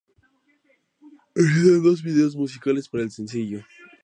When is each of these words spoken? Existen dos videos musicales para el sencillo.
Existen 1.35 1.83
dos 1.83 2.01
videos 2.01 2.35
musicales 2.35 2.89
para 2.89 3.03
el 3.03 3.11
sencillo. 3.11 3.63